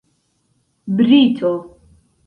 [0.95, 1.51] brito